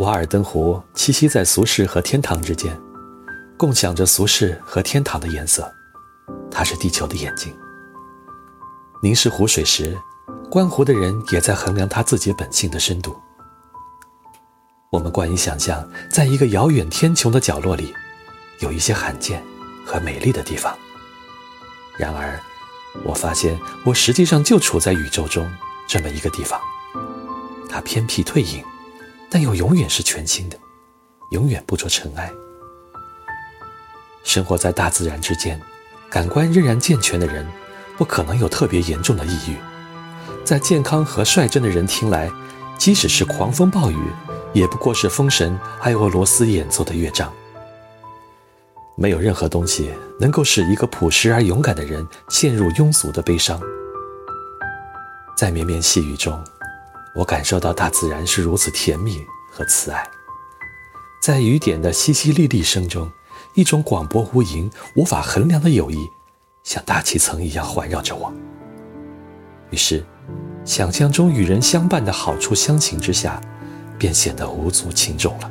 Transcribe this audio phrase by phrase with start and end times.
[0.00, 2.74] 瓦尔登湖栖息在俗世和天堂之间，
[3.58, 5.70] 共享着俗世和天堂的颜色。
[6.50, 7.54] 它是地球的眼睛。
[9.02, 9.94] 凝视湖水时，
[10.50, 13.14] 观湖的人也在衡量他自己本性的深度。
[14.90, 17.94] 我们惯于想象，在一个遥远天穹的角落里，
[18.60, 19.44] 有一些罕见
[19.84, 20.74] 和美丽的地方。
[21.98, 22.40] 然而，
[23.04, 25.46] 我发现我实际上就处在宇宙中
[25.86, 26.58] 这么一个地方。
[27.68, 28.64] 它偏僻退隐。
[29.30, 30.58] 但又永远是全新的，
[31.30, 32.30] 永远不着尘埃。
[34.24, 35.60] 生活在大自然之间，
[36.10, 37.46] 感官仍然健全的人，
[37.96, 39.56] 不可能有特别严重的抑郁。
[40.44, 42.30] 在健康和率真的人听来，
[42.76, 44.02] 即使是狂风暴雨，
[44.52, 47.32] 也不过是风神还有俄罗斯演奏的乐章。
[48.96, 53.58] 没有任何东西能够使一个朴实而勇敢的人陷入庸俗的悲伤。
[55.36, 56.42] 在绵绵细雨中。
[57.12, 60.08] 我感受到大自然是如此甜蜜和慈爱，
[61.20, 63.10] 在雨点的淅淅沥沥声中，
[63.54, 65.96] 一种广博无垠、无法衡量的友谊，
[66.62, 68.32] 像大气层一样环绕着我。
[69.70, 70.04] 于是，
[70.64, 73.40] 想象中与人相伴的好处相形之下，
[73.98, 75.50] 便显得无足轻重了。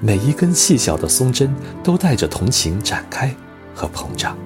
[0.00, 3.34] 每一根细小的松针都带着同情展开
[3.74, 4.36] 和膨胀，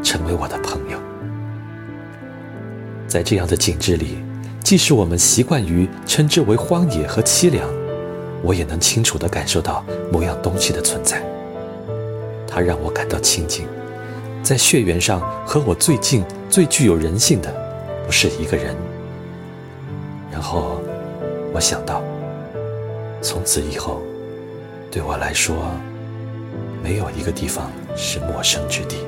[0.00, 1.00] 成为我的朋友。
[3.08, 4.29] 在这样的景致里。
[4.70, 7.68] 即使我们习惯于称之为荒野和凄凉，
[8.40, 11.20] 我也能清楚地感受到某样东西的存在。
[12.46, 13.66] 它让我感到亲近，
[14.44, 17.52] 在血缘上和我最近、最具有人性的，
[18.06, 18.76] 不是一个人。
[20.30, 20.80] 然后，
[21.52, 22.00] 我想到，
[23.20, 24.00] 从此以后，
[24.88, 25.56] 对我来说，
[26.80, 28.98] 没有一个地方是陌生之地。